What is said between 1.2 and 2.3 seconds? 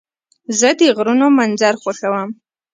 منظر خوښوم.